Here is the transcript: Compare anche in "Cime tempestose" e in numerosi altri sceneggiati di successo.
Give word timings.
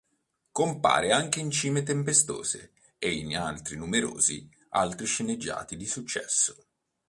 Compare 0.51 1.11
anche 1.11 1.39
in 1.39 1.51
"Cime 1.51 1.83
tempestose" 1.83 2.71
e 2.97 3.11
in 3.13 3.29
numerosi 3.75 4.49
altri 4.69 5.05
sceneggiati 5.05 5.77
di 5.77 5.85
successo. 5.85 6.65